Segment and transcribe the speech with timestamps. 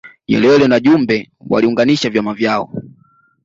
[0.29, 2.73] Nyerere na Jumbe waliunganisha vyama vyao